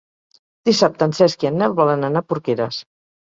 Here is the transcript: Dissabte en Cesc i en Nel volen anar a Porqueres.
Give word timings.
Dissabte 0.69 1.07
en 1.07 1.13
Cesc 1.17 1.45
i 1.45 1.49
en 1.51 1.61
Nel 1.65 1.75
volen 1.81 2.09
anar 2.09 2.25
a 2.25 2.29
Porqueres. 2.33 2.81